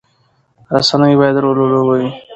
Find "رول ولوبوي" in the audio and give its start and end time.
1.43-2.09